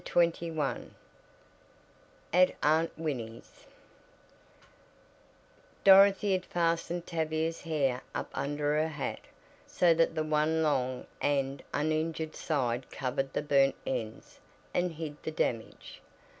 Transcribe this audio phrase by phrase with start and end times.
[0.03, 0.89] CHAPTER XXI
[2.33, 3.67] AT AUNT WINNIE'S
[5.83, 9.19] Dorothy had fastened Tavia's hair up under her hat,
[9.67, 14.39] so that the one long and uninjured side covered the burnt ends
[14.73, 16.01] and hid the damage.